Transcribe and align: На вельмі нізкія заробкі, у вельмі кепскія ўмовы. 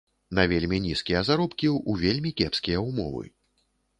На 0.37 0.45
вельмі 0.51 0.79
нізкія 0.85 1.19
заробкі, 1.27 1.69
у 1.93 1.99
вельмі 2.03 2.31
кепскія 2.41 2.83
ўмовы. 2.87 3.25